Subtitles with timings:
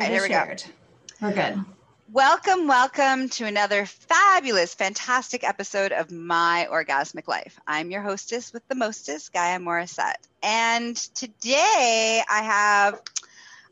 [0.00, 0.44] Right, here we go.
[1.22, 1.64] We're good.
[2.12, 7.60] Welcome, welcome to another fabulous, fantastic episode of My Orgasmic Life.
[7.64, 10.16] I'm your hostess with the mostest, Gaia Morissette.
[10.42, 13.02] And today I have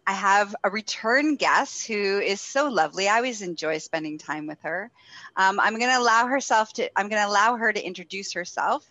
[0.06, 3.09] I have a return guest who is so lovely.
[3.09, 4.93] I always enjoy spending time with her.
[5.36, 6.89] Um, I'm going to allow herself to.
[6.96, 8.89] I'm going to allow her to introduce herself.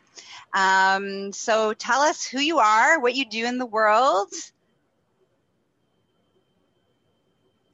[0.54, 4.34] Um, so tell us who you are, what you do in the world,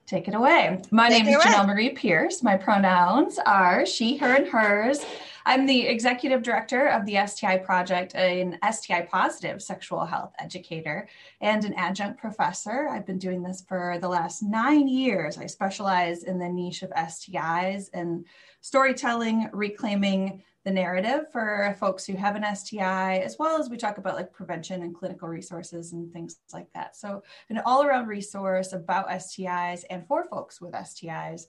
[0.07, 0.81] Take it away.
[0.89, 2.41] My Take name is Jenelle Marie Pierce.
[2.41, 5.05] My pronouns are she, her, and hers.
[5.45, 11.09] I'm the executive director of the STI Project, an STI positive sexual health educator,
[11.41, 12.87] and an adjunct professor.
[12.87, 15.37] I've been doing this for the last nine years.
[15.37, 18.25] I specialize in the niche of STIs and
[18.61, 23.99] storytelling, reclaiming the narrative for folks who have an STI, as well as we talk
[23.99, 26.93] about like prevention and clinical resources and things like that.
[26.93, 31.43] So, an all around resource about STIs and for folks with STIs.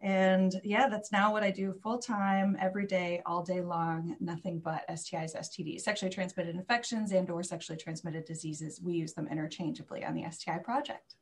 [0.00, 4.60] And yeah, that's now what I do full time, every day, all day long, nothing
[4.60, 8.80] but STIs, STDs, sexually transmitted infections and or sexually transmitted diseases.
[8.80, 11.16] We use them interchangeably on the STI project.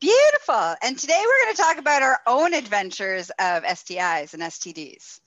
[0.00, 0.74] Beautiful.
[0.82, 5.20] And today we're going to talk about our own adventures of STIs and STDs.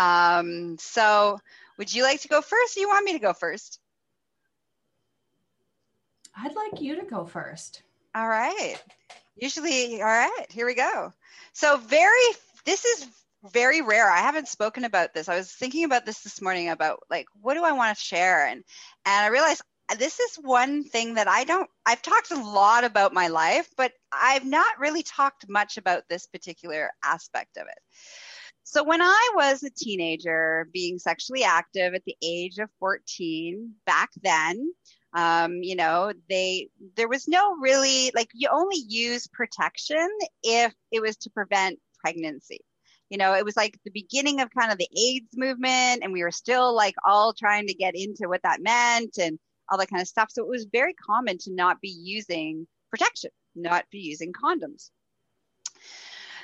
[0.00, 1.38] Um, so,
[1.76, 2.76] would you like to go first?
[2.76, 3.78] Or you want me to go first?
[6.34, 7.82] I'd like you to go first.
[8.14, 8.76] All right.
[9.36, 11.12] Usually, all right, here we go.
[11.52, 12.34] So, very,
[12.64, 13.06] this is
[13.52, 14.10] very rare.
[14.10, 15.28] I haven't spoken about this.
[15.28, 18.46] I was thinking about this this morning about like, what do I want to share?
[18.46, 18.64] And,
[19.04, 19.62] and I realized
[19.98, 23.92] this is one thing that I don't, I've talked a lot about my life, but
[24.12, 27.78] I've not really talked much about this particular aspect of it.
[28.70, 34.10] So when I was a teenager, being sexually active at the age of 14, back
[34.22, 34.72] then,
[35.12, 40.08] um, you know, they there was no really like you only use protection
[40.44, 42.60] if it was to prevent pregnancy.
[43.08, 46.22] You know, it was like the beginning of kind of the AIDS movement, and we
[46.22, 49.36] were still like all trying to get into what that meant and
[49.68, 50.30] all that kind of stuff.
[50.30, 54.90] So it was very common to not be using protection, not be using condoms.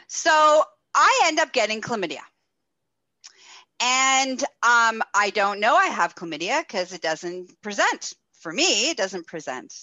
[0.08, 0.64] So
[0.96, 2.22] I end up getting chlamydia.
[3.80, 8.14] And um, I don't know I have chlamydia because it doesn't present.
[8.40, 9.74] For me, it doesn't present.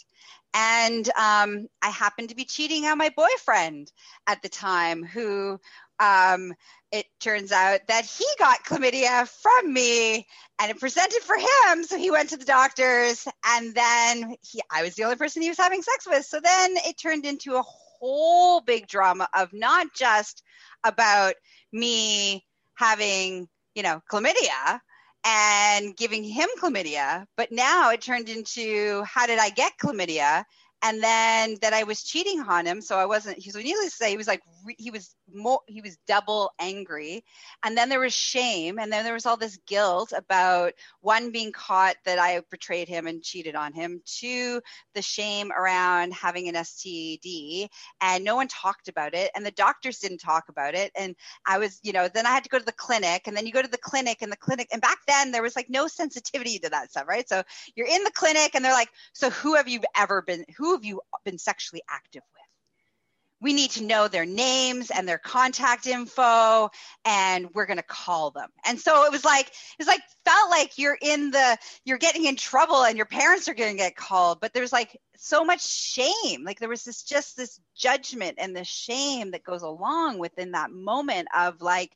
[0.56, 3.92] And um, I happened to be cheating on my boyfriend
[4.28, 5.60] at the time, who
[6.00, 6.54] um,
[6.92, 10.28] it turns out that he got chlamydia from me
[10.60, 11.84] and it presented for him.
[11.84, 15.50] So he went to the doctors, and then he, I was the only person he
[15.50, 16.26] was having sex with.
[16.26, 20.44] So then it turned into a whole big drama of not just
[20.84, 21.36] about
[21.72, 22.46] me
[22.76, 24.80] having, you know, chlamydia
[25.26, 30.44] and giving him chlamydia, but now it turned into how did I get chlamydia?
[30.84, 32.82] and then that I was cheating on him.
[32.82, 33.40] So I wasn't.
[33.40, 34.42] He was needless to say, he was like
[34.78, 35.62] he was more.
[35.68, 37.24] He was double angry,
[37.64, 41.52] and then there was shame, and then there was all this guilt about one being
[41.52, 44.02] caught that I betrayed him and cheated on him.
[44.06, 44.62] Two,
[44.94, 47.68] the shame around having an STD,
[48.02, 51.58] and no one talked about it, and the doctors didn't talk about it, and I
[51.58, 53.62] was, you know, then I had to go to the clinic, and then you go
[53.62, 56.70] to the clinic, and the clinic, and back then there was like no sensitivity to
[56.70, 57.28] that stuff, right?
[57.28, 57.44] So
[57.76, 60.46] you're in the clinic, and they're like, so who have you ever been?
[60.58, 62.43] Who have you been sexually active with?
[63.44, 66.70] We need to know their names and their contact info,
[67.04, 68.50] and we're going to call them.
[68.66, 72.38] And so it was like, it's like, felt like you're in the, you're getting in
[72.38, 76.44] trouble and your parents are going to get called, but there's like so much shame.
[76.46, 80.72] Like there was this, just this judgment and the shame that goes along within that
[80.72, 81.92] moment of like,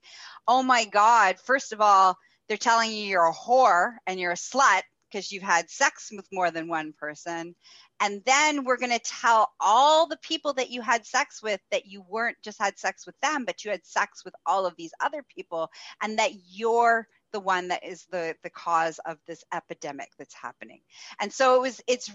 [0.48, 4.36] oh my God, first of all, they're telling you you're a whore and you're a
[4.36, 7.56] slut because you've had sex with more than one person.
[8.00, 11.86] And then we're going to tell all the people that you had sex with that
[11.88, 14.92] you weren't just had sex with them, but you had sex with all of these
[15.04, 15.70] other people,
[16.02, 20.82] and that you're the one that is the the cause of this epidemic that's happening.
[21.20, 22.12] And so it was it's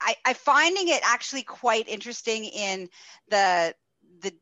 [0.00, 2.88] I, I finding it actually quite interesting in
[3.30, 3.74] the
[4.20, 4.32] the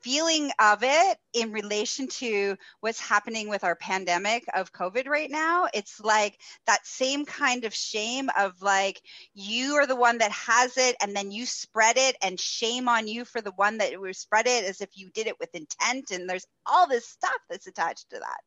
[0.00, 5.68] feeling of it in relation to what's happening with our pandemic of COVID right now,
[5.72, 6.36] it's like
[6.66, 9.00] that same kind of shame of like
[9.34, 13.06] you are the one that has it and then you spread it and shame on
[13.06, 16.28] you for the one that spread it as if you did it with intent and
[16.28, 18.40] there's all this stuff that's attached to that.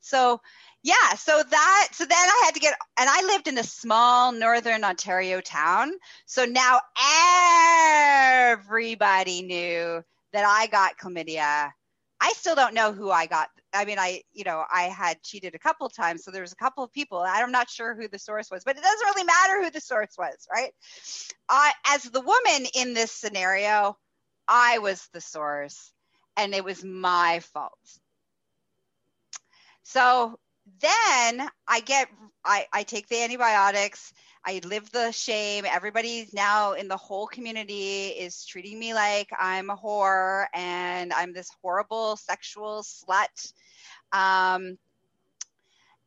[0.00, 0.40] So
[0.82, 4.30] yeah, so that so then I had to get and I lived in a small
[4.32, 5.92] northern Ontario town.
[6.26, 6.80] So now
[8.52, 10.04] everybody knew
[10.36, 11.70] that I got chlamydia.
[12.20, 13.48] I still don't know who I got.
[13.72, 16.56] I mean, I, you know, I had cheated a couple times, so there was a
[16.56, 17.24] couple of people.
[17.26, 20.14] I'm not sure who the source was, but it doesn't really matter who the source
[20.18, 20.72] was, right?
[21.48, 23.96] Uh, as the woman in this scenario,
[24.46, 25.90] I was the source
[26.36, 27.72] and it was my fault.
[29.84, 30.38] So
[30.82, 32.08] then I get,
[32.44, 34.12] I, I take the antibiotics.
[34.48, 35.64] I live the shame.
[35.68, 41.32] Everybody now in the whole community is treating me like I'm a whore and I'm
[41.32, 43.52] this horrible sexual slut.
[44.12, 44.78] Um,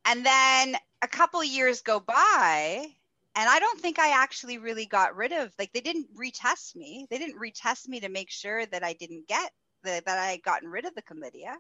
[0.06, 2.88] and then a couple years go by
[3.36, 7.08] and I don't think I actually really got rid of like they didn't retest me.
[7.10, 9.52] They didn't retest me to make sure that I didn't get
[9.84, 11.56] the, that I had gotten rid of the chlamydia.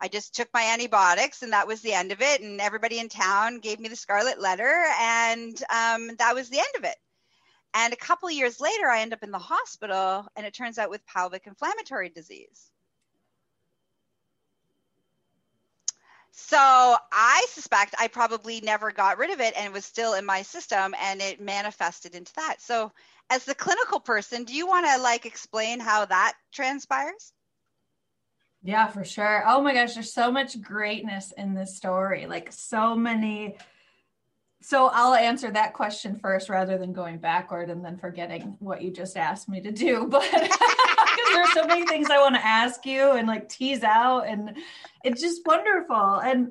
[0.00, 2.40] I just took my antibiotics and that was the end of it.
[2.40, 6.76] And everybody in town gave me the scarlet letter, and um, that was the end
[6.76, 6.96] of it.
[7.74, 10.90] And a couple years later, I end up in the hospital, and it turns out
[10.90, 12.70] with pelvic inflammatory disease.
[16.38, 20.26] So I suspect I probably never got rid of it and it was still in
[20.26, 22.60] my system and it manifested into that.
[22.60, 22.92] So
[23.30, 27.32] as the clinical person, do you want to like explain how that transpires?
[28.66, 29.44] Yeah, for sure.
[29.46, 32.26] Oh my gosh, there's so much greatness in this story.
[32.26, 33.56] Like so many.
[34.60, 38.90] So I'll answer that question first rather than going backward and then forgetting what you
[38.90, 40.08] just asked me to do.
[40.10, 44.26] But because there's so many things I want to ask you and like tease out,
[44.26, 44.56] and
[45.04, 46.16] it's just wonderful.
[46.16, 46.50] And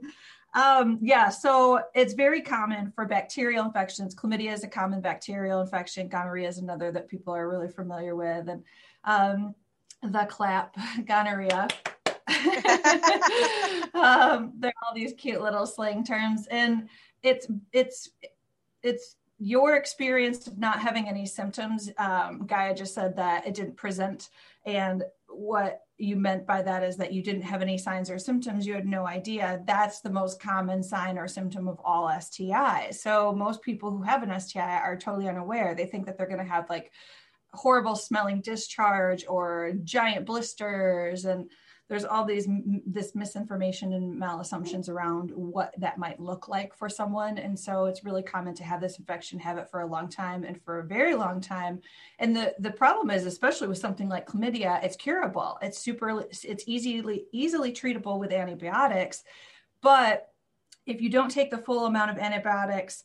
[0.54, 4.16] um, yeah, so it's very common for bacterial infections.
[4.16, 6.08] Chlamydia is a common bacterial infection.
[6.08, 8.64] Gonorrhea is another that people are really familiar with, and
[9.04, 9.54] um,
[10.02, 11.68] the clap gonorrhea
[13.94, 16.90] um, there are all these cute little slang terms, and
[17.24, 18.10] it's it's
[18.84, 21.90] it's your experience of not having any symptoms.
[21.98, 24.30] Um, Gaia just said that it didn't present,
[24.66, 28.68] and what you meant by that is that you didn't have any signs or symptoms.
[28.68, 29.62] You had no idea.
[29.66, 32.96] That's the most common sign or symptom of all STIs.
[32.96, 35.74] So most people who have an STI are totally unaware.
[35.74, 36.92] They think that they're going to have like
[37.54, 41.50] horrible smelling discharge or giant blisters and
[41.88, 42.48] there's all these
[42.88, 47.38] this misinformation and malassumptions around what that might look like for someone.
[47.38, 50.44] And so it's really common to have this infection have it for a long time
[50.44, 51.82] and for a very long time.
[52.18, 55.60] And the the problem is especially with something like chlamydia it's curable.
[55.62, 59.24] It's super it's easily easily treatable with antibiotics.
[59.82, 60.30] But
[60.88, 63.04] if you don't take the full amount of antibiotics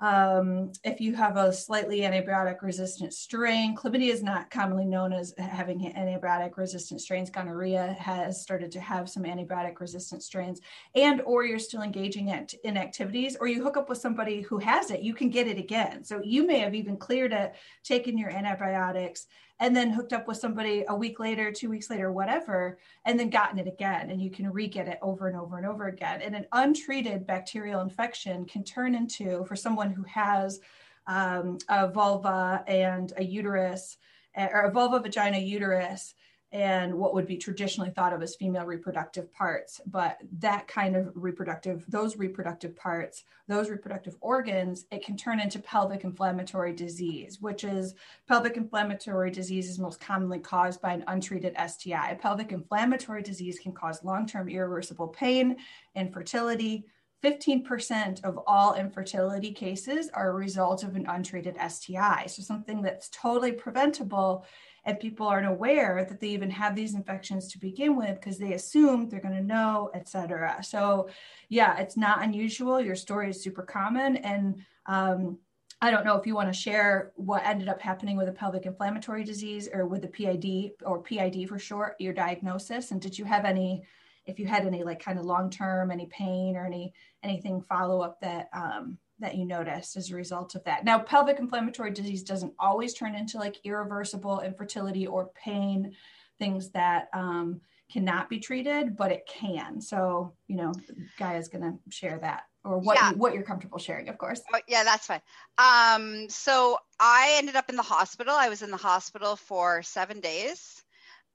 [0.00, 5.34] um, if you have a slightly antibiotic resistant strain, chlamydia is not commonly known as
[5.38, 7.30] having antibiotic resistant strains.
[7.30, 10.60] Gonorrhea has started to have some antibiotic resistant strains,
[10.94, 12.28] and or you're still engaging
[12.62, 15.58] in activities, or you hook up with somebody who has it, you can get it
[15.58, 16.04] again.
[16.04, 19.26] So you may have even cleared it, taken your antibiotics,
[19.60, 23.30] and then hooked up with somebody a week later, two weeks later, whatever, and then
[23.30, 24.10] gotten it again.
[24.10, 26.22] And you can re get it over and over and over again.
[26.22, 30.60] And an untreated bacterial infection can turn into, for someone who has
[31.06, 33.96] um, a vulva and a uterus,
[34.36, 36.14] eh, or a vulva, vagina, uterus,
[36.50, 39.80] and what would be traditionally thought of as female reproductive parts.
[39.86, 45.58] But that kind of reproductive, those reproductive parts, those reproductive organs, it can turn into
[45.58, 47.94] pelvic inflammatory disease, which is
[48.26, 52.18] pelvic inflammatory disease is most commonly caused by an untreated STI.
[52.20, 55.56] Pelvic inflammatory disease can cause long term irreversible pain,
[55.94, 56.84] and infertility.
[57.24, 62.26] 15% of all infertility cases are a result of an untreated STI.
[62.28, 64.46] So, something that's totally preventable
[64.88, 68.54] and people aren't aware that they even have these infections to begin with because they
[68.54, 71.08] assume they're going to know etc so
[71.50, 75.38] yeah it's not unusual your story is super common and um,
[75.82, 78.64] I don't know if you want to share what ended up happening with a pelvic
[78.66, 82.90] inflammatory disease or with the PID or PID for short, your diagnosis.
[82.90, 83.84] And did you have any,
[84.26, 86.92] if you had any like kind of long term, any pain or any
[87.22, 90.84] anything follow up that um, that you noticed as a result of that.
[90.84, 95.94] Now, pelvic inflammatory disease doesn't always turn into like irreversible infertility or pain,
[96.38, 97.60] things that um,
[97.90, 99.80] cannot be treated, but it can.
[99.80, 100.72] So, you know,
[101.18, 103.10] Gaia is going to share that or what yeah.
[103.10, 104.42] you, what you're comfortable sharing, of course.
[104.52, 105.22] Oh, yeah, that's fine.
[105.56, 108.34] Um, so I ended up in the hospital.
[108.36, 110.84] I was in the hospital for seven days.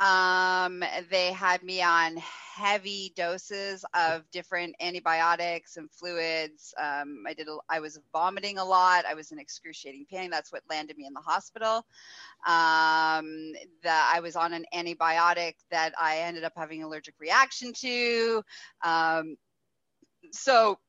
[0.04, 6.74] Um, they had me on heavy doses of different antibiotics and fluids.
[6.78, 7.48] Um, I did.
[7.48, 9.06] A, I was vomiting a lot.
[9.06, 10.30] I was in excruciating pain.
[10.30, 11.86] That's what landed me in the hospital.
[12.46, 13.54] Um,
[13.86, 18.44] I was on an antibiotic that I ended up having allergic reaction to.
[18.84, 19.38] Um,
[20.32, 20.80] so,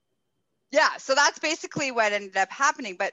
[0.73, 0.97] yeah.
[0.99, 2.97] So that's basically what ended up happening.
[2.99, 3.13] But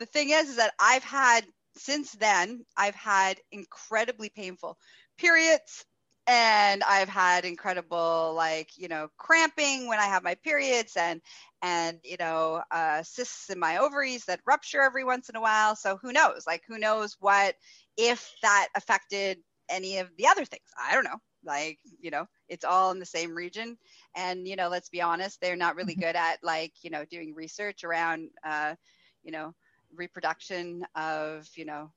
[0.00, 2.64] the thing is, is that I've had since then.
[2.76, 4.78] I've had incredibly painful
[5.18, 5.84] periods
[6.28, 11.20] and I've had incredible like you know cramping when I have my periods and
[11.62, 15.76] and you know uh, cysts in my ovaries that rupture every once in a while.
[15.76, 16.44] So who knows?
[16.46, 17.54] Like who knows what
[17.96, 20.68] if that affected any of the other things.
[20.80, 21.18] I don't know.
[21.44, 23.78] Like, you know, it's all in the same region.
[24.14, 26.02] And, you know, let's be honest, they're not really mm-hmm.
[26.02, 28.74] good at like, you know, doing research around, uh,
[29.22, 29.54] you know,
[29.94, 31.92] reproduction of, you know,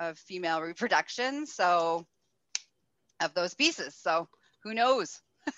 [0.00, 1.46] of female reproduction.
[1.46, 2.06] So,
[3.20, 3.94] of those pieces.
[3.94, 4.28] So,
[4.62, 5.20] who knows?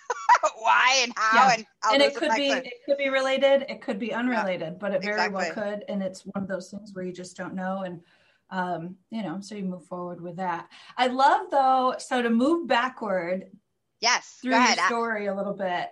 [0.59, 1.54] why and how yeah.
[1.54, 2.66] and how and it could be it.
[2.66, 2.73] it.
[2.87, 5.45] could be related it could be unrelated yeah, but it very exactly.
[5.45, 8.00] well could and it's one of those things where you just don't know and
[8.50, 12.69] um, you know so you move forward with that i love though so to move
[12.69, 13.47] backward
[14.00, 15.88] yes through your story a little bit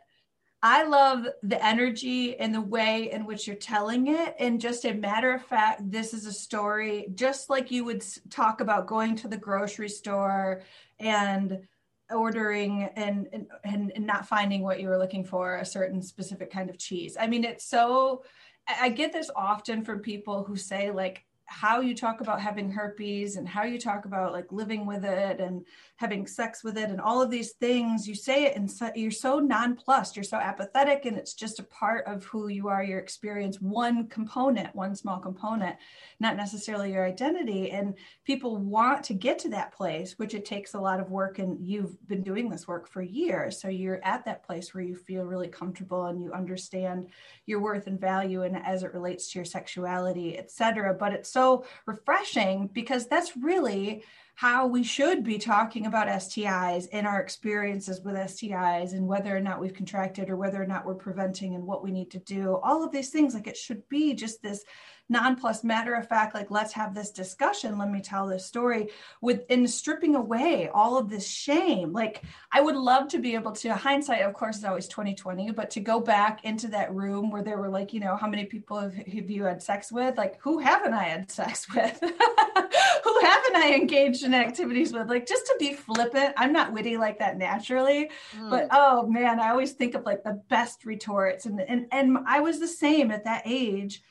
[0.63, 4.37] I love the energy and the way in which you're telling it.
[4.39, 8.61] And just a matter of fact, this is a story just like you would talk
[8.61, 10.63] about going to the grocery store
[10.99, 11.67] and
[12.11, 13.29] ordering and,
[13.65, 17.17] and and not finding what you were looking for a certain specific kind of cheese
[17.19, 18.25] i mean it's so
[18.69, 23.37] i get this often from people who say like how you talk about having herpes
[23.37, 25.65] and how you talk about like living with it and
[25.97, 29.11] having sex with it and all of these things you say it and so, you're
[29.11, 33.01] so nonplussed you're so apathetic and it's just a part of who you are your
[33.01, 35.77] experience one component one small component
[36.21, 37.71] not necessarily your identity.
[37.71, 41.39] And people want to get to that place which it takes a lot of work
[41.39, 43.61] and you've been doing this work for years.
[43.61, 47.09] So you're at that place where you feel really comfortable and you understand
[47.47, 51.40] your worth and value and as it relates to your sexuality etc but it's so
[51.41, 54.05] so refreshing because that's really
[54.35, 59.41] how we should be talking about STIs and our experiences with STIs and whether or
[59.41, 62.59] not we've contracted or whether or not we're preventing and what we need to do.
[62.63, 64.65] All of these things, like it should be just this
[65.11, 67.77] non-plus matter of fact, like let's have this discussion.
[67.77, 68.89] Let me tell this story
[69.21, 71.93] with in stripping away all of this shame.
[71.93, 75.71] Like I would love to be able to hindsight, of course, is always 2020, but
[75.71, 78.79] to go back into that room where there were like, you know, how many people
[78.79, 80.17] have, have you had sex with?
[80.17, 81.99] Like who haven't I had sex with?
[82.01, 85.09] who haven't I engaged in activities with?
[85.09, 86.35] Like just to be flippant.
[86.37, 88.51] I'm not witty like that naturally, mm.
[88.51, 91.47] but oh man, I always think of like the best retorts.
[91.47, 94.03] And and and I was the same at that age.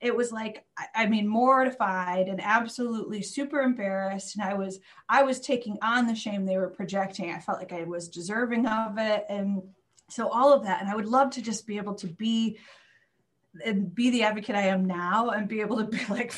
[0.00, 0.64] It was like
[0.94, 4.36] I mean mortified and absolutely super embarrassed.
[4.36, 4.78] And I was
[5.08, 7.32] I was taking on the shame they were projecting.
[7.32, 9.26] I felt like I was deserving of it.
[9.28, 9.62] And
[10.10, 10.80] so all of that.
[10.80, 12.58] And I would love to just be able to be
[13.64, 16.34] and be the advocate I am now and be able to be like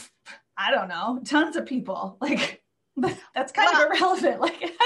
[0.57, 2.17] I don't know, tons of people.
[2.21, 2.62] Like
[3.35, 4.40] that's kind well, of irrelevant.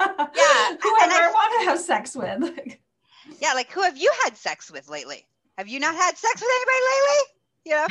[0.00, 2.78] Like, yeah, whoever I want to have sex with.
[3.40, 5.26] yeah, like who have you had sex with lately?
[5.58, 7.24] Have you not had sex with anybody lately?
[7.64, 7.86] You know,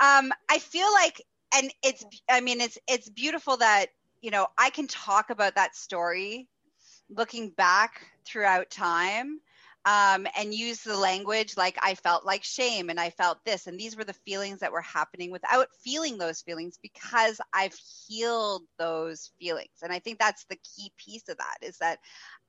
[0.00, 1.22] um, I feel like,
[1.54, 3.86] and it's, I mean, it's it's beautiful that
[4.20, 6.48] you know I can talk about that story,
[7.08, 9.40] looking back throughout time,
[9.86, 13.68] um, and use the language like I felt like shame and I felt this.
[13.68, 17.76] And these were the feelings that were happening without feeling those feelings because I've
[18.08, 19.78] healed those feelings.
[19.82, 22.00] And I think that's the key piece of that is that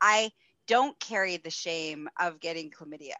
[0.02, 0.32] I
[0.68, 3.14] don't carry the shame of getting chlamydia.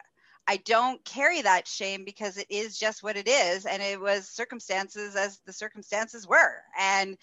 [0.48, 4.28] I don't carry that shame because it is just what it is and it was
[4.28, 6.62] circumstances as the circumstances were.
[6.78, 7.18] And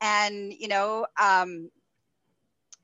[0.00, 1.70] and you know um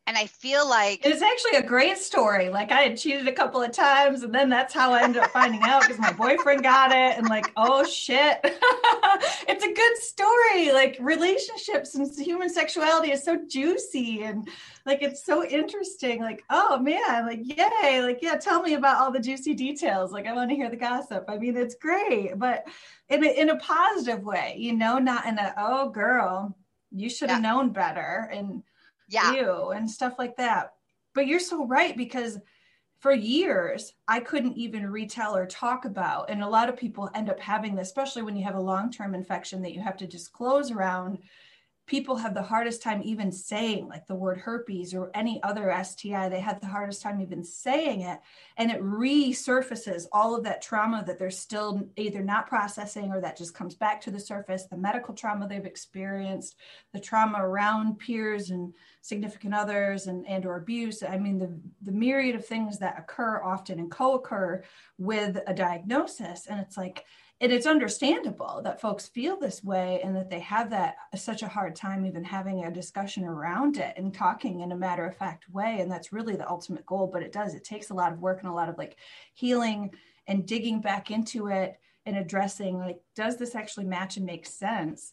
[0.07, 2.49] and I feel like it's actually a great story.
[2.49, 5.31] Like I had cheated a couple of times, and then that's how I ended up
[5.31, 10.73] finding out because my boyfriend got it, and like, oh shit, it's a good story.
[10.73, 14.49] Like relationships and human sexuality is so juicy, and
[14.85, 16.21] like it's so interesting.
[16.21, 20.13] Like, oh man, like yay, like yeah, tell me about all the juicy details.
[20.13, 21.25] Like I want to hear the gossip.
[21.29, 22.65] I mean, it's great, but
[23.09, 26.57] in a, in a positive way, you know, not in a oh girl,
[26.93, 27.53] you should have yeah.
[27.53, 28.63] known better and
[29.09, 29.33] yeah.
[29.33, 30.75] you and stuff like that.
[31.15, 32.39] But you're so right because
[32.99, 36.31] for years I couldn't even retell or talk about.
[36.31, 38.91] And a lot of people end up having this, especially when you have a long
[38.91, 41.19] term infection that you have to disclose around
[41.87, 46.29] people have the hardest time even saying like the word herpes or any other STI.
[46.29, 48.19] They have the hardest time even saying it.
[48.57, 53.39] And it resurfaces all of that trauma that they're still either not processing or that
[53.39, 56.57] just comes back to the surface, the medical trauma they've experienced,
[56.93, 61.05] the trauma around peers and significant others and, and or abuse.
[61.05, 64.65] I mean, the, the myriad of things that occur often and co-occur
[64.99, 66.49] with a diagnosis.
[66.49, 67.05] And it's like,
[67.41, 71.49] and it's understandable that folks feel this way and that they have that such a
[71.49, 75.51] hard time even having a discussion around it and talking in a matter of fact
[75.51, 75.81] way.
[75.81, 77.55] And that's really the ultimate goal but it does.
[77.55, 78.97] It takes a lot of work and a lot of like
[79.35, 79.91] healing
[80.27, 85.13] and digging back into it and addressing like does this actually match and make sense?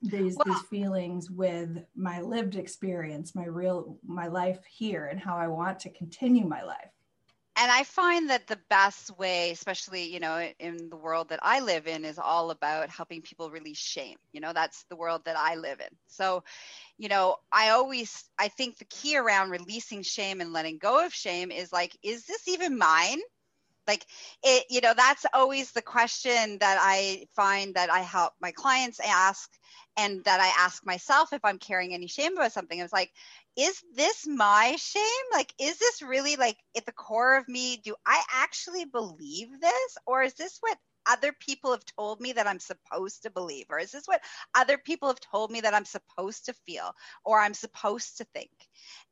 [0.00, 5.46] These these feelings with my lived experience my real my life here and how i
[5.46, 6.88] want to continue my life
[7.60, 11.60] and I find that the best way, especially, you know, in the world that I
[11.60, 14.16] live in, is all about helping people release shame.
[14.32, 15.94] You know, that's the world that I live in.
[16.08, 16.42] So,
[16.96, 21.12] you know, I always, I think the key around releasing shame and letting go of
[21.12, 23.20] shame is like, is this even mine?
[23.86, 24.06] Like
[24.42, 29.00] it, you know, that's always the question that I find that I help my clients
[29.00, 29.50] ask
[29.96, 32.78] and that I ask myself if I'm carrying any shame about something.
[32.78, 33.10] It's like,
[33.56, 35.02] is this my shame?
[35.32, 37.78] Like, is this really like at the core of me?
[37.84, 39.98] Do I actually believe this?
[40.06, 43.66] Or is this what other people have told me that I'm supposed to believe?
[43.70, 44.22] Or is this what
[44.54, 46.92] other people have told me that I'm supposed to feel
[47.24, 48.50] or I'm supposed to think?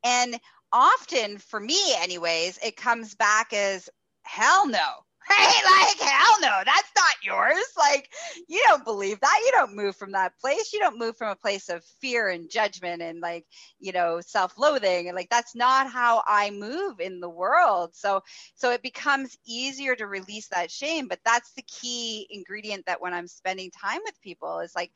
[0.03, 0.39] And
[0.71, 3.89] often, for me, anyways, it comes back as
[4.23, 5.55] hell no right?
[5.79, 7.63] Like, hell no, that's not yours.
[7.77, 8.09] Like,
[8.47, 9.41] you don't believe that.
[9.45, 10.73] You don't move from that place.
[10.73, 13.45] You don't move from a place of fear and judgment and like,
[13.79, 15.07] you know, self-loathing.
[15.07, 17.91] And like, that's not how I move in the world.
[17.95, 18.21] So,
[18.55, 21.07] so it becomes easier to release that shame.
[21.07, 24.91] But that's the key ingredient that when I'm spending time with people is like,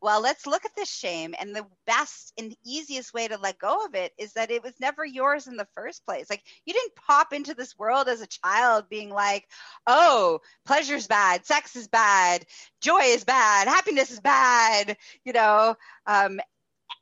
[0.00, 1.34] well, let's look at this shame.
[1.38, 4.74] And the best and easiest way to let go of it is that it was
[4.80, 6.30] never yours in the first place.
[6.30, 9.44] Like you didn't pop into this world as a child being like,
[9.86, 12.44] oh, pleasure's bad, sex is bad,
[12.80, 15.74] joy is bad, happiness is bad, you know,
[16.06, 16.40] um,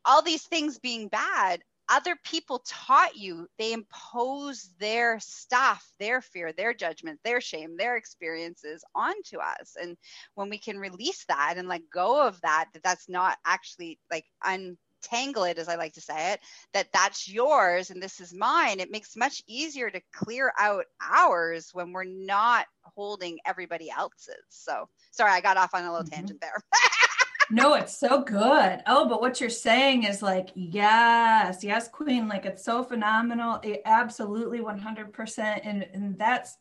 [0.04, 6.52] all these things being bad other people taught you they impose their stuff their fear
[6.52, 9.76] their judgment their shame their experiences onto us.
[9.80, 9.96] And
[10.34, 14.24] when we can release that and let go of that that that's not actually like
[14.44, 16.40] untangle it as i like to say it
[16.72, 21.70] that that's yours and this is mine it makes much easier to clear out ours
[21.72, 24.34] when we're not holding everybody else's.
[24.48, 26.14] So sorry i got off on a little mm-hmm.
[26.14, 26.56] tangent there
[27.50, 28.82] no, it's so good.
[28.86, 32.28] Oh, but what you're saying is like, yes, yes, Queen.
[32.28, 33.60] Like it's so phenomenal.
[33.62, 35.60] It absolutely 100%.
[35.64, 36.58] And, and that's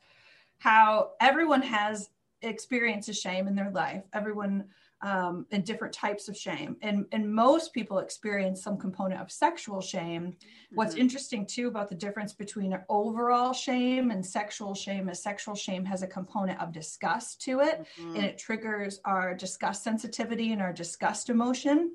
[0.59, 2.09] how everyone has
[2.41, 4.03] experiences shame in their life.
[4.13, 4.65] Everyone
[5.01, 6.77] um, and different types of shame.
[6.81, 10.23] And, and most people experience some component of sexual shame.
[10.23, 10.75] Mm-hmm.
[10.75, 15.85] What's interesting too about the difference between overall shame and sexual shame is sexual shame
[15.85, 18.15] has a component of disgust to it, mm-hmm.
[18.15, 21.91] and it triggers our disgust sensitivity and our disgust emotion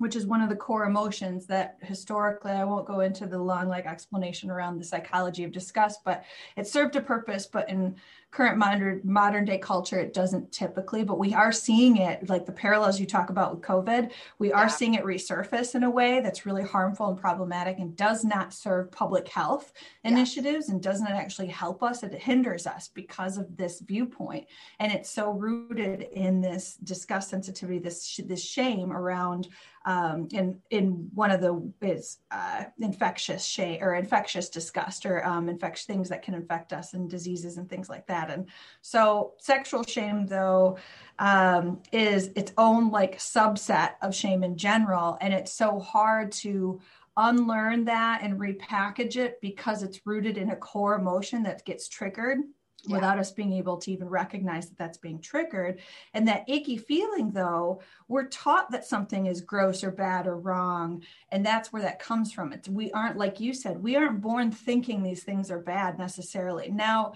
[0.00, 3.68] which is one of the core emotions that historically i won't go into the long
[3.68, 6.24] like explanation around the psychology of disgust but
[6.56, 7.94] it served a purpose but in
[8.30, 12.52] current modern modern day culture it doesn't typically but we are seeing it like the
[12.52, 14.68] parallels you talk about with covid we are yeah.
[14.68, 18.90] seeing it resurface in a way that's really harmful and problematic and does not serve
[18.92, 19.72] public health
[20.04, 20.74] initiatives yeah.
[20.74, 24.46] and doesn't actually help us it hinders us because of this viewpoint
[24.78, 29.48] and it's so rooted in this disgust sensitivity this this shame around
[29.86, 35.48] um, in in one of the is uh, infectious shame or infectious disgust or um,
[35.48, 38.30] infectious things that can infect us and diseases and things like that that.
[38.30, 38.46] And
[38.82, 40.78] so sexual shame, though,
[41.18, 45.18] um, is its own like subset of shame in general.
[45.20, 46.80] And it's so hard to
[47.16, 52.38] unlearn that and repackage it because it's rooted in a core emotion that gets triggered
[52.84, 52.94] yeah.
[52.94, 55.80] without us being able to even recognize that that's being triggered.
[56.14, 61.02] And that icky feeling, though, we're taught that something is gross or bad or wrong.
[61.30, 62.52] And that's where that comes from.
[62.52, 66.70] It's, we aren't, like you said, we aren't born thinking these things are bad necessarily.
[66.70, 67.14] Now,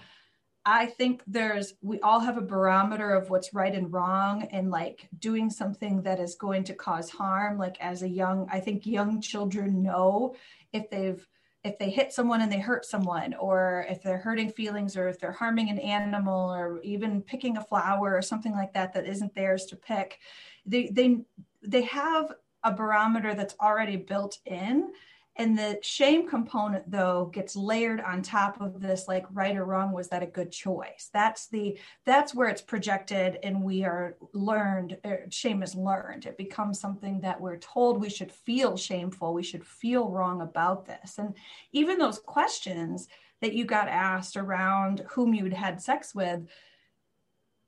[0.67, 5.07] I think there's, we all have a barometer of what's right and wrong, and like
[5.19, 7.59] doing something that is going to cause harm.
[7.59, 10.35] Like as a young, I think young children know
[10.73, 11.25] if they've,
[11.63, 15.19] if they hit someone and they hurt someone, or if they're hurting feelings, or if
[15.19, 19.35] they're harming an animal, or even picking a flower or something like that that isn't
[19.35, 20.19] theirs to pick,
[20.65, 21.17] they, they,
[21.61, 24.91] they have a barometer that's already built in
[25.37, 29.91] and the shame component though gets layered on top of this like right or wrong
[29.91, 31.09] was that a good choice?
[31.13, 36.25] That's the that's where it's projected and we are learned er, shame is learned.
[36.25, 40.85] It becomes something that we're told we should feel shameful we should feel wrong about
[40.85, 41.17] this.
[41.17, 41.33] And
[41.73, 43.09] even those questions
[43.41, 46.47] that you got asked around whom you'd had sex with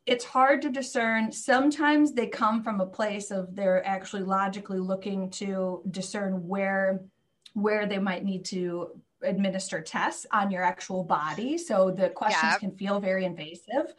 [0.05, 1.33] it's hard to discern.
[1.33, 7.01] Sometimes they come from a place of they're actually logically looking to discern where
[7.57, 8.89] where they might need to
[9.23, 11.57] administer tests on your actual body.
[11.57, 13.95] So the questions can feel very invasive.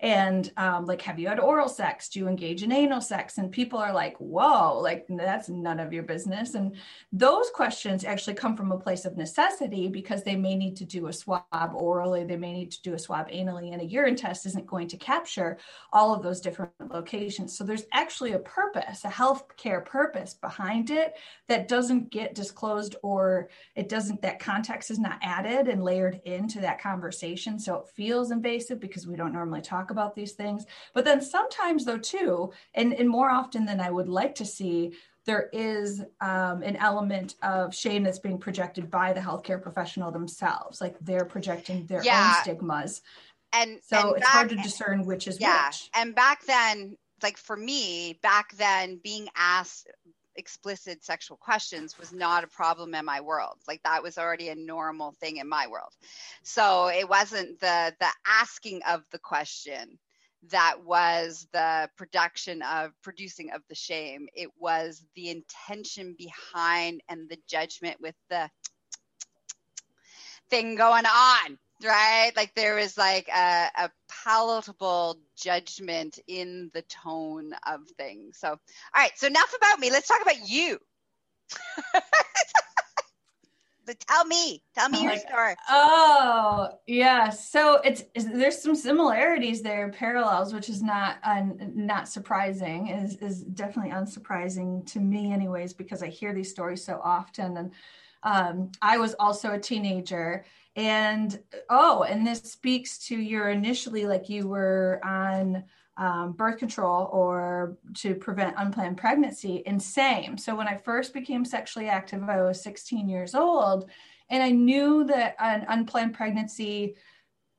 [0.00, 2.08] And um, like have you had oral sex?
[2.08, 3.38] Do you engage in anal sex?
[3.38, 6.54] And people are like whoa like that's none of your business.
[6.54, 6.76] And
[7.12, 11.08] those questions actually come from a place of necessity because they may need to do
[11.08, 14.46] a swab orally they may need to do a swab anally and a urine test
[14.46, 15.58] isn't going to capture
[15.92, 17.56] all of those different locations.
[17.56, 21.14] So there's actually a purpose a healthcare purpose behind it
[21.48, 26.60] that doesn't get disclosed or it doesn't that context is not added and layered into
[26.60, 27.58] that conversation.
[27.58, 30.66] So it feels invasive because we don't normally talk talk about these things.
[30.94, 34.92] But then sometimes, though, too, and, and more often than I would like to see,
[35.24, 40.80] there is um, an element of shame that's being projected by the healthcare professional themselves,
[40.80, 42.34] like they're projecting their yeah.
[42.36, 43.02] own stigmas.
[43.52, 45.66] And so and it's back, hard to discern which is yeah.
[45.66, 45.90] which.
[45.94, 49.88] And back then, like for me, back then, being asked
[50.38, 53.56] explicit sexual questions was not a problem in my world.
[53.66, 55.92] Like that was already a normal thing in my world.
[56.42, 59.98] So it wasn't the the asking of the question
[60.50, 64.28] that was the production of producing of the shame.
[64.34, 68.48] It was the intention behind and the judgment with the
[70.48, 72.32] thing going on right?
[72.36, 73.90] Like there was like a, a,
[74.24, 78.38] palatable judgment in the tone of things.
[78.38, 78.56] So, all
[78.96, 79.12] right.
[79.16, 79.90] So enough about me.
[79.90, 80.78] Let's talk about you.
[83.86, 85.54] but tell me, tell me your story.
[85.70, 87.30] Oh, yeah.
[87.30, 92.88] So it's, there's some similarities there, parallels, which is not un, not surprising.
[92.88, 97.56] is is definitely unsurprising to me, anyways, because I hear these stories so often.
[97.56, 97.72] And
[98.24, 100.44] um, I was also a teenager
[100.78, 105.64] and oh and this speaks to your initially like you were on
[105.96, 111.44] um, birth control or to prevent unplanned pregnancy and same so when i first became
[111.44, 113.90] sexually active i was 16 years old
[114.30, 116.94] and i knew that an unplanned pregnancy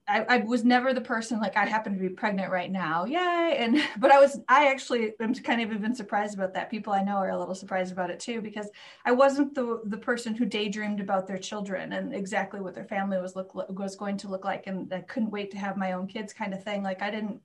[0.09, 3.05] I, I, was never the person like I happen to be pregnant right now.
[3.05, 3.57] Yay.
[3.59, 6.71] And but I was I actually am kind of even surprised about that.
[6.71, 8.69] People I know are a little surprised about it too, because
[9.05, 13.19] I wasn't the the person who daydreamed about their children and exactly what their family
[13.19, 14.67] was look was going to look like.
[14.67, 16.81] And I couldn't wait to have my own kids kind of thing.
[16.83, 17.41] Like I didn't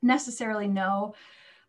[0.00, 1.14] necessarily know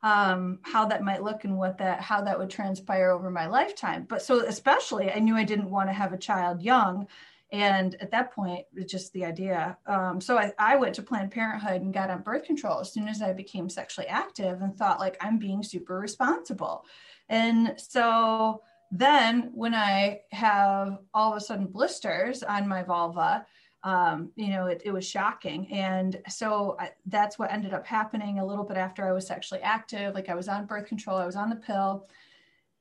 [0.04, 4.06] um, how that might look and what that how that would transpire over my lifetime.
[4.08, 7.08] But so especially I knew I didn't want to have a child young
[7.52, 9.78] and at that point, just the idea.
[9.86, 13.08] Um, so I, I went to Planned Parenthood and got on birth control as soon
[13.08, 16.86] as I became sexually active and thought like I'm being super responsible.
[17.30, 23.46] And so then when I have all of a sudden blisters on my vulva,
[23.84, 25.72] um, you know, it, it, was shocking.
[25.72, 29.62] And so I, that's what ended up happening a little bit after I was sexually
[29.62, 30.16] active.
[30.16, 32.08] Like I was on birth control, I was on the pill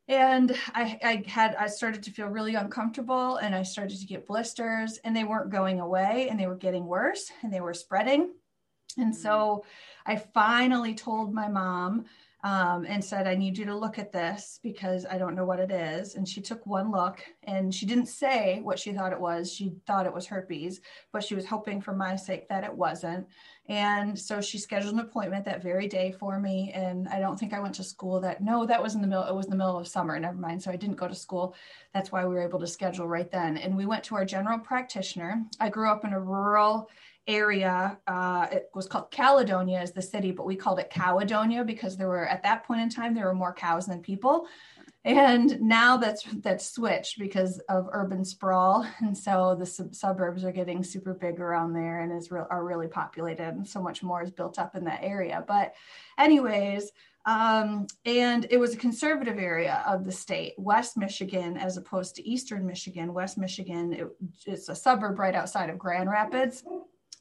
[0.09, 4.27] and I, I, had i started to feel really uncomfortable and i started to get
[4.27, 8.33] blisters and they weren't going away and they were getting worse and they were spreading
[8.99, 10.12] and so mm-hmm.
[10.12, 12.05] i finally told my mom
[12.44, 15.61] um, and said, I need you to look at this because I don't know what
[15.61, 16.14] it is.
[16.14, 19.50] And she took one look and she didn't say what she thought it was.
[19.50, 23.26] She thought it was herpes, but she was hoping for my sake that it wasn't.
[23.66, 26.70] And so she scheduled an appointment that very day for me.
[26.74, 29.24] And I don't think I went to school that, no, that was in the middle,
[29.24, 30.62] it was in the middle of summer, never mind.
[30.62, 31.54] So I didn't go to school.
[31.94, 33.57] That's why we were able to schedule right then.
[33.57, 35.42] And we went to our general practitioner.
[35.61, 36.90] I grew up in a rural
[37.26, 37.98] area.
[38.06, 42.08] Uh, it was called Caledonia as the city, but we called it Cowadonia because there
[42.08, 44.46] were at that point in time there were more cows than people.
[45.06, 50.52] And now that's that's switched because of urban sprawl, and so the sub- suburbs are
[50.52, 54.22] getting super big around there, and is re- are really populated, and so much more
[54.22, 55.44] is built up in that area.
[55.46, 55.74] But,
[56.16, 56.90] anyways,
[57.26, 62.26] um, and it was a conservative area of the state, West Michigan, as opposed to
[62.26, 63.12] Eastern Michigan.
[63.12, 64.06] West Michigan, it,
[64.46, 66.64] it's a suburb right outside of Grand Rapids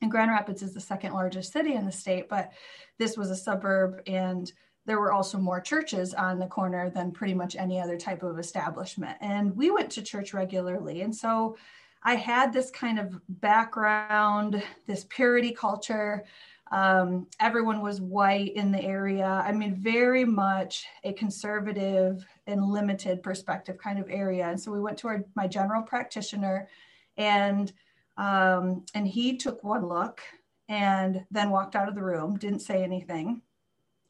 [0.02, 2.52] and Grand Rapids is the second largest city in the state, but
[2.98, 4.52] this was a suburb and
[4.86, 8.38] there were also more churches on the corner than pretty much any other type of
[8.38, 9.18] establishment.
[9.22, 11.02] And we went to church regularly.
[11.02, 11.58] And so
[12.04, 16.26] I had this kind of background, this purity culture.
[16.72, 19.26] Um, everyone was white in the area.
[19.26, 24.48] I mean, very much a conservative and limited perspective kind of area.
[24.48, 26.68] And so we went to our, my general practitioner
[27.16, 27.72] and
[28.18, 30.22] um, and he took one look
[30.70, 33.42] and then walked out of the room, didn't say anything.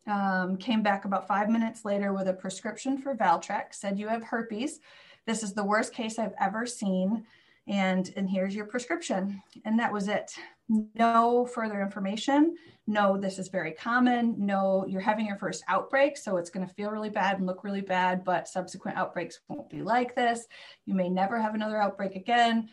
[0.06, 4.24] Um, came back about five minutes later with a prescription for Valtrex, said, You have
[4.24, 4.80] herpes.
[5.26, 7.26] This is the worst case I've ever seen.
[7.68, 9.42] And, and here's your prescription.
[9.64, 10.34] And that was it.
[10.68, 12.58] No further information.
[12.86, 14.36] No, this is very common.
[14.38, 16.18] No, you're having your first outbreak.
[16.18, 19.70] So it's going to feel really bad and look really bad, but subsequent outbreaks won't
[19.70, 20.46] be like this.
[20.86, 22.70] You may never have another outbreak again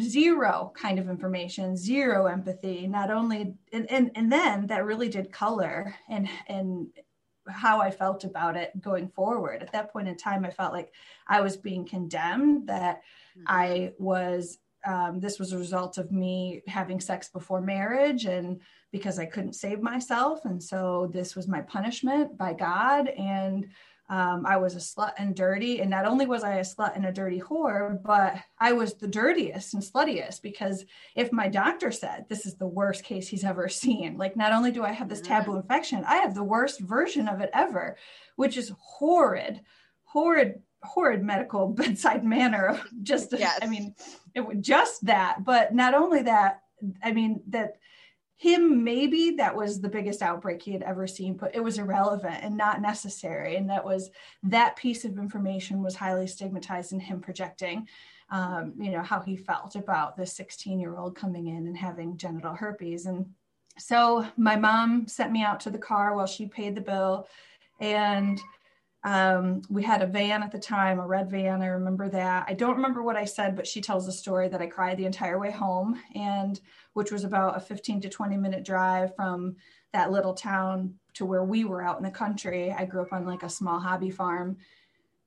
[0.00, 5.32] zero kind of information zero empathy not only and, and and then that really did
[5.32, 6.88] color and and
[7.48, 9.62] how i felt about it going forward.
[9.62, 10.92] At that point in time i felt like
[11.28, 13.02] i was being condemned that
[13.36, 13.44] mm-hmm.
[13.46, 19.18] i was um, this was a result of me having sex before marriage and because
[19.18, 20.44] i couldn't save myself.
[20.44, 23.08] And so this was my punishment by god.
[23.08, 23.68] And
[24.08, 25.80] um, I was a slut and dirty.
[25.80, 29.08] And not only was I a slut and a dirty whore, but I was the
[29.08, 30.84] dirtiest and sluttiest because
[31.14, 34.70] if my doctor said this is the worst case he's ever seen, like not only
[34.70, 37.96] do I have this taboo infection, I have the worst version of it ever,
[38.36, 39.60] which is horrid,
[40.04, 42.80] horrid, horrid medical bedside manner.
[43.02, 43.60] Just, yes.
[43.62, 43.94] I mean,
[44.34, 45.44] it just that.
[45.44, 46.60] But not only that,
[47.02, 47.76] I mean, that
[48.42, 52.42] him maybe that was the biggest outbreak he had ever seen but it was irrelevant
[52.42, 53.54] and not necessary.
[53.54, 54.10] And that was
[54.42, 57.86] that piece of information was highly stigmatized in him projecting
[58.30, 62.16] um, you know how he felt about this 16 year old coming in and having
[62.16, 63.06] genital herpes.
[63.06, 63.26] And
[63.78, 67.28] so my mom sent me out to the car while she paid the bill.
[67.78, 68.40] And
[69.04, 71.62] um, we had a van at the time, a red van.
[71.62, 72.44] I remember that.
[72.48, 75.06] I don't remember what I said, but she tells the story that I cried the
[75.06, 76.60] entire way home, and
[76.92, 79.56] which was about a 15 to 20 minute drive from
[79.92, 82.72] that little town to where we were out in the country.
[82.72, 84.56] I grew up on like a small hobby farm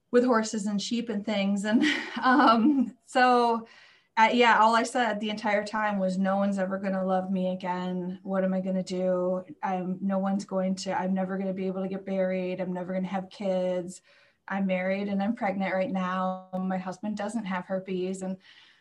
[0.10, 1.66] with horses and sheep and things.
[1.66, 1.84] And
[2.24, 3.68] um, so
[4.17, 7.32] uh, yeah, all I said the entire time was, "No one's ever going to love
[7.32, 8.19] me again.
[8.23, 9.43] What am I going to do?
[9.62, 10.97] I'm no one's going to.
[10.97, 12.62] I'm never going to be able to get married.
[12.62, 14.01] I'm never going to have kids.
[14.47, 16.47] I'm married and I'm pregnant right now.
[16.54, 18.38] My husband doesn't have herpes, and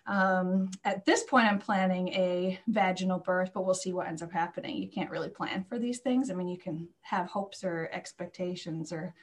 [0.06, 4.32] um, at this point, I'm planning a vaginal birth, but we'll see what ends up
[4.32, 4.76] happening.
[4.76, 6.30] You can't really plan for these things.
[6.30, 9.14] I mean, you can have hopes or expectations or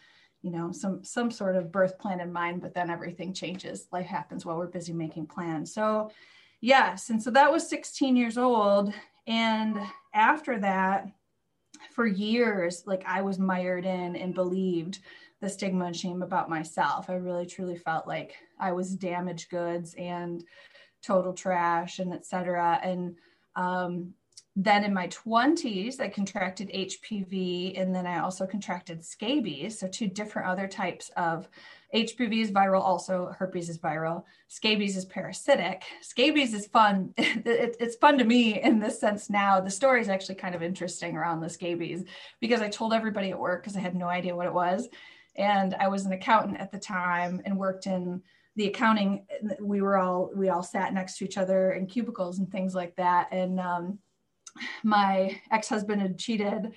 [0.42, 3.88] you know some some sort of birth plan in mind but then everything changes.
[3.92, 5.74] Life happens while we're busy making plans.
[5.74, 6.12] So
[6.62, 8.94] yes and so that was 16 years old.
[9.28, 9.80] And
[10.14, 11.08] after that
[11.94, 15.00] for years like i was mired in and believed
[15.40, 17.10] the stigma and shame about myself.
[17.10, 20.44] I really truly felt like i was damaged goods and
[21.02, 23.16] total trash and etc and
[23.56, 24.14] um,
[24.56, 29.80] then in my 20s, I contracted HPV and then I also contracted scabies.
[29.80, 31.48] So, two different other types of
[31.94, 34.24] HPV is viral, also herpes is viral.
[34.50, 35.84] Scabies is parasitic.
[36.02, 37.14] Scabies is fun.
[37.18, 39.62] it's fun to me in this sense now.
[39.62, 42.04] The story is actually kind of interesting around the scabies
[42.42, 44.90] because I told everybody at work because I had no idea what it was.
[45.38, 48.22] And I was an accountant at the time and worked in
[48.58, 49.26] the accounting.
[49.62, 52.98] We were all, we all sat next to each other in cubicles and things like
[52.98, 53.30] that.
[53.32, 54.00] And, um,
[54.84, 56.74] my ex-husband had cheated.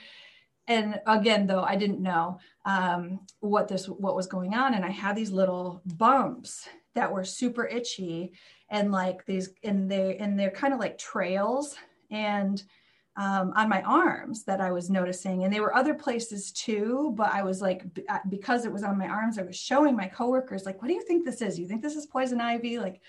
[0.66, 4.74] And again though i didn't know um, what this what was going on.
[4.74, 8.32] And i had these little bumps that were super itchy
[8.70, 11.76] and like these and they and they're kind of like trails
[12.10, 12.62] and
[13.16, 15.44] um, on my arms that i was noticing.
[15.44, 17.84] And they were other places too but i was like
[18.28, 21.02] because it was on my arms i was showing my coworkers like what do you
[21.02, 21.58] think this is?
[21.58, 22.78] You think this is poison ivy?
[22.78, 23.02] Like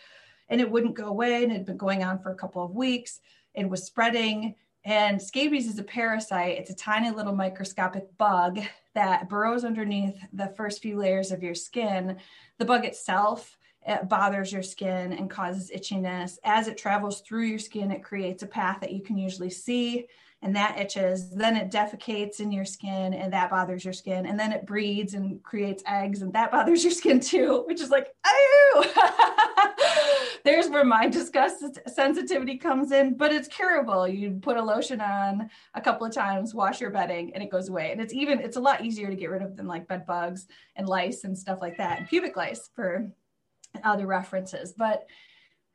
[0.50, 2.76] and it wouldn't go away and it had been going on for a couple of
[2.76, 3.20] weeks
[3.56, 4.56] it was spreading.
[4.84, 6.58] And scabies is a parasite.
[6.58, 8.60] It's a tiny little microscopic bug
[8.94, 12.18] that burrows underneath the first few layers of your skin.
[12.60, 16.38] The bug itself it bothers your skin and causes itchiness.
[16.44, 20.08] As it travels through your skin, it creates a path that you can usually see
[20.42, 21.30] and that itches.
[21.32, 24.26] Then it defecates in your skin and that bothers your skin.
[24.26, 27.90] And then it breeds and creates eggs and that bothers your skin too, which is
[27.90, 29.74] like, oh,
[30.44, 34.08] there's where my disgust sensitivity comes in, but it's curable.
[34.08, 37.70] You put a lotion on a couple of times, wash your bedding, and it goes
[37.70, 37.92] away.
[37.92, 40.48] And it's even, it's a lot easier to get rid of than like bed bugs
[40.76, 43.10] and lice and stuff like that, and pubic lice for
[43.84, 44.74] other references.
[44.78, 45.08] But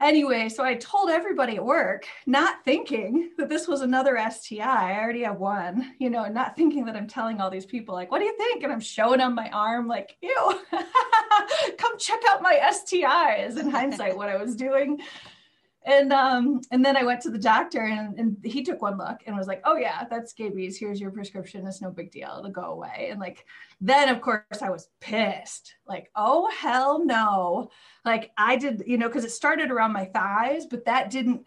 [0.00, 4.92] Anyway, so I told everybody at work, not thinking that this was another STI.
[4.92, 8.10] I already have one, you know, not thinking that I'm telling all these people, like,
[8.10, 8.62] what do you think?
[8.62, 10.60] And I'm showing on my arm, like, ew,
[11.76, 15.00] come check out my STIs in hindsight, what I was doing
[15.84, 19.18] and um and then i went to the doctor and, and he took one look
[19.26, 20.78] and was like oh yeah that's scabies.
[20.78, 21.66] Here's your prescription.
[21.66, 22.36] It's no big deal.
[22.38, 23.08] It'll go away.
[23.10, 23.46] And like
[23.80, 25.74] then of course i was pissed.
[25.86, 27.70] Like oh hell no.
[28.04, 31.46] Like i did you know because it started around my thighs but that didn't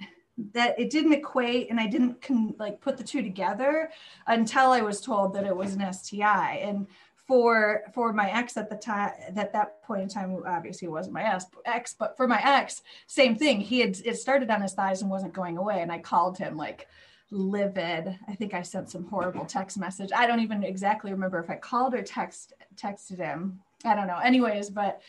[0.53, 3.91] that it didn't equate and i didn't con- like put the two together
[4.25, 6.87] until i was told that it was an sti and
[7.27, 11.23] for for my ex at the time at that point in time obviously wasn't my
[11.23, 13.61] ex, ex but for my ex same thing.
[13.61, 15.81] He had it started on his thighs and wasn't going away.
[15.81, 16.87] And i called him like
[17.31, 18.17] livid.
[18.27, 20.11] I think i sent some horrible text message.
[20.13, 23.61] I don't even exactly remember if i called or text texted him.
[23.85, 24.19] I don't know.
[24.19, 25.01] Anyways but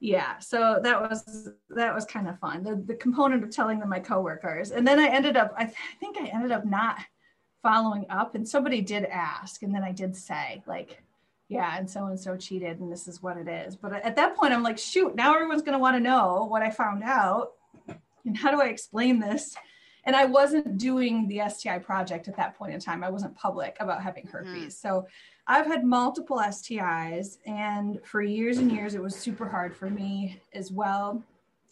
[0.00, 2.62] yeah so that was that was kind of fun.
[2.62, 4.70] The, the component of telling them my coworkers.
[4.70, 6.96] And then i ended up I, th- I think i ended up not
[7.62, 8.34] following up.
[8.34, 11.02] And somebody did ask and then i did say like
[11.48, 14.36] yeah and so and so cheated and this is what it is but at that
[14.36, 17.52] point i'm like shoot now everyone's going to want to know what i found out
[18.24, 19.54] and how do i explain this
[20.04, 23.76] and i wasn't doing the sti project at that point in time i wasn't public
[23.80, 24.80] about having herpes mm.
[24.80, 25.06] so
[25.48, 30.38] I've had multiple STIs, and for years and years, it was super hard for me
[30.52, 31.24] as well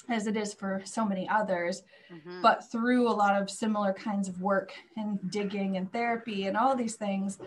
[0.08, 1.82] as it is for so many others.
[2.10, 2.40] Mm-hmm.
[2.40, 6.74] But through a lot of similar kinds of work and digging and therapy and all
[6.74, 7.38] these things,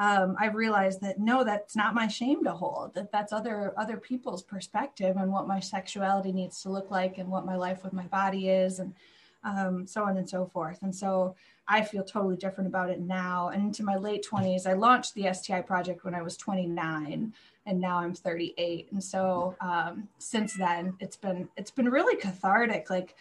[0.00, 2.94] um, I realized that no, that's not my shame to hold.
[2.94, 7.28] That that's other other people's perspective and what my sexuality needs to look like and
[7.28, 8.94] what my life with my body is, and
[9.44, 10.82] um, so on and so forth.
[10.82, 11.36] And so
[11.68, 13.50] I feel totally different about it now.
[13.50, 17.32] And into my late 20s, I launched the STI project when I was 29
[17.66, 18.88] and now I'm 38.
[18.90, 22.90] And so um, since then it's been, it's been really cathartic.
[22.90, 23.14] Like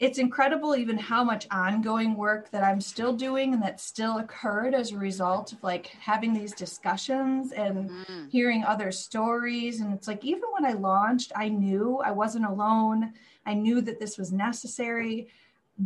[0.00, 4.74] it's incredible even how much ongoing work that I'm still doing and that still occurred
[4.74, 8.28] as a result of like having these discussions and mm-hmm.
[8.28, 9.80] hearing other stories.
[9.80, 13.12] And it's like, even when I launched, I knew I wasn't alone.
[13.44, 15.28] I knew that this was necessary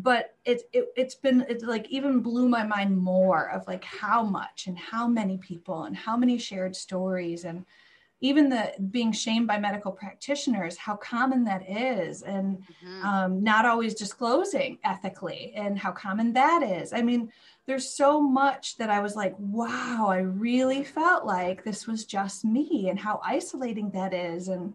[0.02, 4.24] but it, it it's been it like even blew my mind more of like how
[4.24, 7.64] much and how many people and how many shared stories and
[8.24, 13.04] even the being shamed by medical practitioners how common that is and mm-hmm.
[13.06, 17.30] um, not always disclosing ethically and how common that is i mean
[17.66, 22.46] there's so much that i was like wow i really felt like this was just
[22.46, 24.72] me and how isolating that is and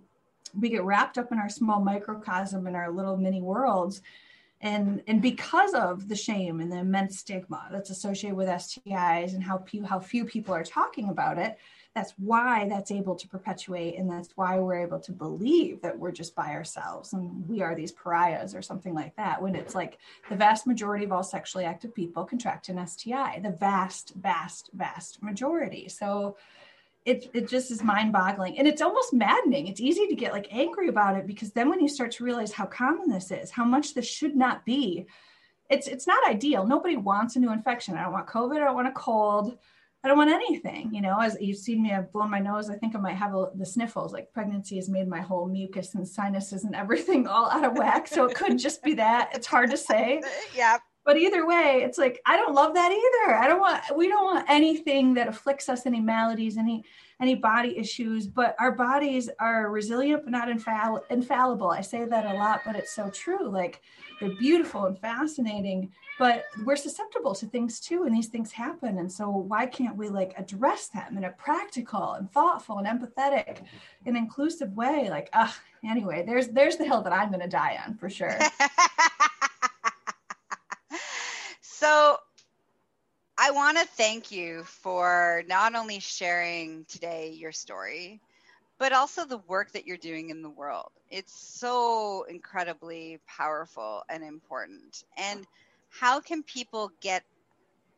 [0.59, 4.01] we get wrapped up in our small microcosm in our little mini worlds
[4.61, 9.43] and and because of the shame and the immense stigma that's associated with STIs and
[9.43, 11.57] how few how few people are talking about it
[11.95, 16.11] that's why that's able to perpetuate and that's why we're able to believe that we're
[16.11, 19.97] just by ourselves and we are these pariahs or something like that when it's like
[20.29, 25.21] the vast majority of all sexually active people contract an STI the vast vast vast
[25.23, 26.37] majority so
[27.05, 29.67] it, it just is mind boggling and it's almost maddening.
[29.67, 32.51] It's easy to get like angry about it because then when you start to realize
[32.51, 35.07] how common this is, how much this should not be,
[35.69, 36.65] it's it's not ideal.
[36.67, 37.95] Nobody wants a new infection.
[37.95, 38.57] I don't want COVID.
[38.57, 39.57] I don't want a cold.
[40.03, 40.93] I don't want anything.
[40.93, 42.69] You know, as you've seen me, I've blown my nose.
[42.69, 44.13] I think I might have a, the sniffles.
[44.13, 48.07] Like pregnancy has made my whole mucus and sinuses and everything all out of whack.
[48.07, 49.31] So it could just be that.
[49.33, 50.21] It's hard to say.
[50.55, 53.35] yeah but either way it's like i don't love that either.
[53.35, 56.83] I don't want we don't want anything that afflicts us any maladies any
[57.19, 61.69] any body issues but our bodies are resilient but not infall- infallible.
[61.69, 63.49] I say that a lot but it's so true.
[63.49, 63.81] Like
[64.19, 68.97] they're beautiful and fascinating but we're susceptible to things too and these things happen.
[68.99, 73.63] And so why can't we like address them in a practical and thoughtful and empathetic
[74.05, 75.09] and inclusive way?
[75.09, 75.51] Like uh
[75.83, 78.37] anyway there's there's the hill that i'm going to die on for sure
[81.61, 82.17] So
[83.49, 88.21] I want to thank you for not only sharing today your story,
[88.77, 90.91] but also the work that you're doing in the world.
[91.09, 95.03] It's so incredibly powerful and important.
[95.17, 95.47] And
[95.89, 97.23] how can people get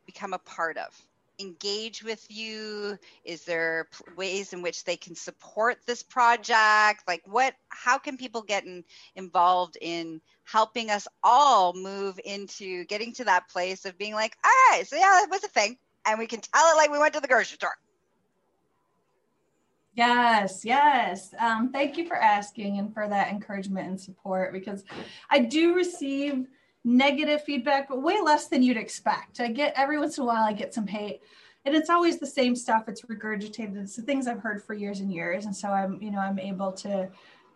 [0.06, 0.98] become a part of
[1.38, 2.98] engage with you?
[3.24, 7.02] Is there ways in which they can support this project?
[7.06, 8.84] Like what how can people get in,
[9.16, 14.50] involved in helping us all move into getting to that place of being like all
[14.70, 17.14] right so yeah it was a thing and we can tell it like we went
[17.14, 17.76] to the grocery store.
[19.94, 21.34] Yes, yes.
[21.38, 24.84] Um, thank you for asking and for that encouragement and support because
[25.28, 26.46] I do receive
[26.84, 29.40] negative feedback, but way less than you'd expect.
[29.40, 31.20] I get every once in a while, I get some hate,
[31.64, 32.88] and it's always the same stuff.
[32.88, 33.76] It's regurgitated.
[33.76, 36.38] It's the things I've heard for years and years, and so I'm, you know, I'm
[36.38, 37.08] able to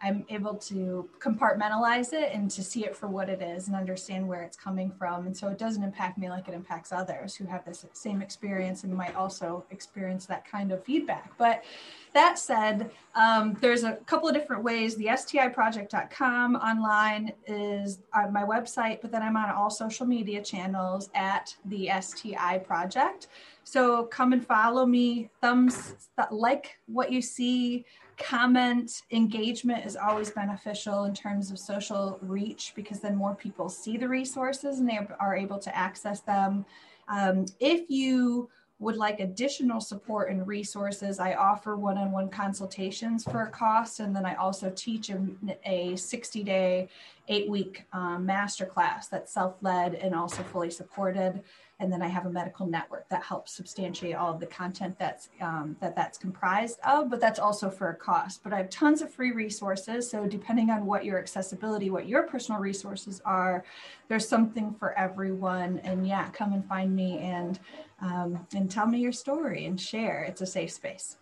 [0.03, 4.27] I'm able to compartmentalize it and to see it for what it is and understand
[4.27, 5.27] where it's coming from.
[5.27, 8.85] And so it doesn't impact me like it impacts others who have this same experience
[8.85, 11.33] and might also experience that kind of feedback.
[11.39, 11.65] But
[12.13, 14.97] that said, um, there's a couple of different ways.
[14.97, 21.11] The STIproject.com online is on my website, but then I'm on all social media channels
[21.15, 23.29] at the STI Project.
[23.65, 25.95] So come and follow me, thumbs,
[26.31, 27.85] like what you see
[28.19, 33.97] comment engagement is always beneficial in terms of social reach because then more people see
[33.97, 36.65] the resources and they are able to access them
[37.09, 38.49] um, if you
[38.79, 44.01] would like additional support and resources, I offer one on one consultations for a cost.
[44.01, 45.19] And then I also teach a,
[45.65, 46.89] a 60 day
[47.29, 51.43] eight week um, masterclass that's self led and also fully supported.
[51.79, 55.29] And then I have a medical network that helps substantiate all of the content that's
[55.43, 58.43] um, that that's comprised of, but that's also for a cost.
[58.43, 60.09] But I have tons of free resources.
[60.09, 63.63] So depending on what your accessibility, what your personal resources are,
[64.09, 65.81] there's something for everyone.
[65.85, 67.59] And yeah, come and find me and
[68.01, 70.25] um, and tell me your story and share.
[70.25, 71.19] It's a safe space.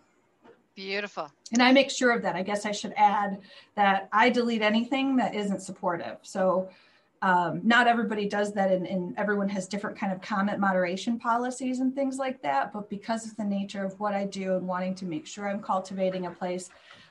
[0.75, 1.31] Beautiful.
[1.53, 2.35] And I make sure of that.
[2.35, 3.41] I guess I should add
[3.77, 6.19] that I delete anything that isn't supportive.
[6.23, 6.69] So
[7.25, 11.81] um, not everybody does that and, and, everyone has different kind of comment moderation policies
[11.81, 14.95] and things like that but because of the nature of what i do and wanting
[14.97, 16.69] to make sure i'm cultivating a place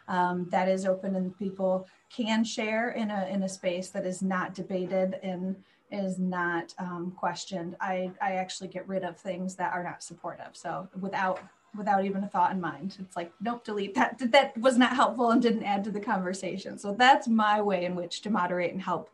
[0.07, 4.21] um, that is open and people can share in a in a space that is
[4.21, 5.55] not debated and
[5.91, 10.49] is not um, questioned i i actually get rid of things that are not supportive
[10.51, 11.39] so without
[11.75, 15.31] without even a thought in mind it's like nope delete that that was not helpful
[15.31, 18.81] and didn't add to the conversation so that's my way in which to moderate and
[18.81, 19.09] help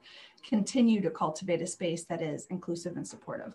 [0.48, 3.54] continue to cultivate a space that is inclusive and supportive.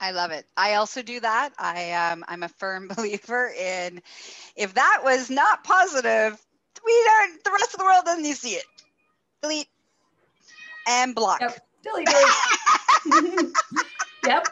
[0.00, 0.46] I love it.
[0.56, 1.50] I also do that.
[1.58, 4.02] I um, I'm a firm believer in
[4.56, 6.40] if that was not positive,
[6.84, 7.44] we don't.
[7.44, 8.64] The rest of the world doesn't need to see it.
[9.42, 9.68] Delete
[10.88, 11.40] and block.
[11.40, 11.58] Yep.
[11.82, 12.08] Delete
[14.26, 14.48] yep.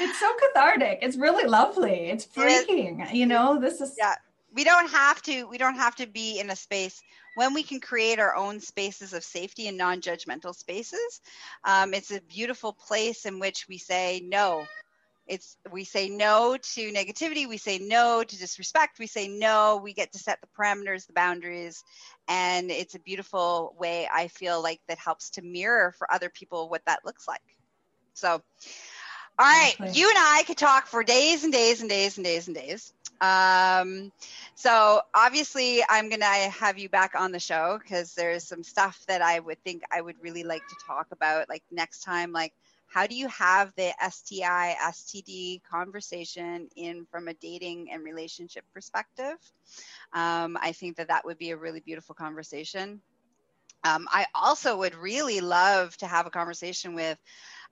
[0.00, 0.98] It's so cathartic.
[1.02, 2.10] It's really lovely.
[2.10, 3.12] It's freaking.
[3.12, 4.14] You know, this is yeah.
[4.54, 5.46] We don't have to.
[5.46, 7.02] We don't have to be in a space
[7.36, 11.20] when we can create our own spaces of safety and non-judgmental spaces
[11.64, 14.66] um, it's a beautiful place in which we say no
[15.28, 19.92] it's we say no to negativity we say no to disrespect we say no we
[19.92, 21.84] get to set the parameters the boundaries
[22.28, 26.68] and it's a beautiful way i feel like that helps to mirror for other people
[26.68, 27.40] what that looks like
[28.14, 28.40] so
[29.38, 32.46] all right you and i could talk for days and days and days and days
[32.48, 34.12] and days um,
[34.54, 39.22] so obviously, I'm gonna have you back on the show because there's some stuff that
[39.22, 41.48] I would think I would really like to talk about.
[41.48, 42.52] Like next time, like
[42.88, 49.36] how do you have the STI STD conversation in from a dating and relationship perspective?
[50.12, 53.00] Um, I think that that would be a really beautiful conversation.
[53.84, 57.18] Um, I also would really love to have a conversation with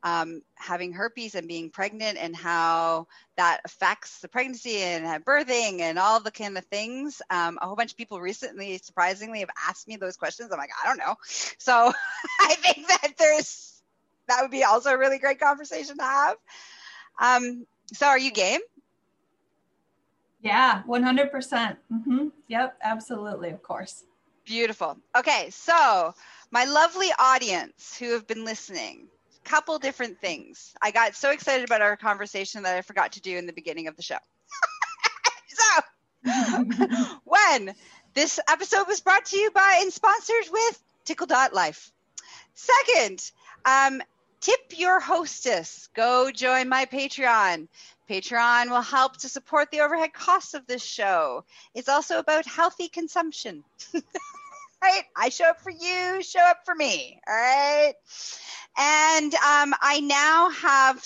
[0.03, 5.99] um, having herpes and being pregnant and how that affects the pregnancy and birthing and
[5.99, 7.23] all the kind of things.
[7.31, 10.51] Um, a whole bunch of people recently, surprisingly, have asked me those questions.
[10.53, 11.15] I'm like, I don't know.
[11.59, 11.93] So
[12.41, 13.83] I think that there's
[14.29, 16.37] that would be also a really great conversation to have.
[17.21, 18.61] Um, so are you game?
[20.41, 21.31] Yeah, 100%.
[21.31, 22.29] percent mm-hmm.
[22.49, 24.05] Yep, absolutely, of course.
[24.45, 24.99] Beautiful.
[25.17, 26.15] Okay, so
[26.51, 29.07] my lovely audience who have been listening,
[29.45, 30.75] couple different things.
[30.81, 33.89] I got so excited about our conversation that I forgot to do in the beginning
[33.89, 34.19] of the show.
[35.49, 37.75] so, when
[38.15, 41.93] this episode was brought to you by and sponsored with Tickle.life.
[42.55, 43.31] Second,
[43.65, 44.03] um,
[44.41, 45.89] tip your hostess.
[45.95, 47.69] Go join my Patreon.
[48.09, 51.45] Patreon will help to support the overhead costs of this show.
[51.75, 53.65] It's also about healthy consumption.
[54.85, 55.03] right?
[55.17, 57.19] I show up for you, show up for me.
[57.27, 57.95] All right.
[58.77, 61.05] And um, I now have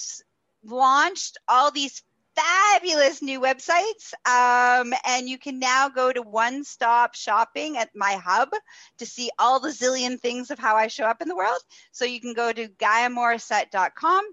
[0.65, 2.03] launched all these
[2.35, 4.13] fabulous new websites.
[4.27, 8.51] Um, and you can now go to one stop shopping at my hub
[8.99, 11.61] to see all the zillion things of how I show up in the world.
[11.93, 14.25] So you can go to GaiaMorissette.com.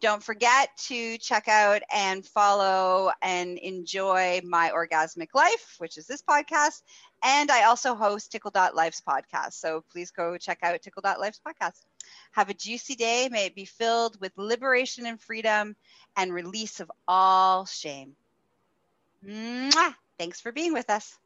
[0.00, 6.20] Don't forget to check out and follow and enjoy my orgasmic life, which is this
[6.20, 6.82] podcast.
[7.24, 9.54] And I also host Tickle.life's podcast.
[9.54, 11.80] So please go check out Tickle.life's podcast.
[12.32, 13.28] Have a juicy day.
[13.30, 15.74] May it be filled with liberation and freedom
[16.16, 18.14] and release of all shame.
[19.26, 19.94] Mwah!
[20.18, 21.18] Thanks for being with us.